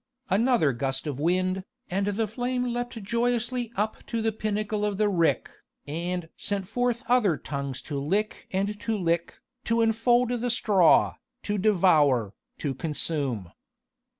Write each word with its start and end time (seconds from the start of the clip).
Another 0.31 0.73
gust 0.73 1.05
of 1.05 1.19
wind, 1.19 1.63
and 1.87 2.07
the 2.07 2.25
flame 2.25 2.65
leapt 2.65 3.03
joyously 3.03 3.71
up 3.75 4.03
to 4.07 4.23
the 4.23 4.31
pinnacle 4.31 4.83
of 4.83 4.97
the 4.97 5.07
rick, 5.07 5.51
and 5.85 6.27
sent 6.35 6.67
forth 6.67 7.03
other 7.07 7.37
tongues 7.37 7.83
to 7.83 7.99
lick 7.99 8.47
and 8.51 8.79
to 8.79 8.97
lick, 8.97 9.41
to 9.65 9.81
enfold 9.83 10.29
the 10.29 10.49
straw, 10.49 11.17
to 11.43 11.59
devour, 11.59 12.33
to 12.57 12.73
consume. 12.73 13.51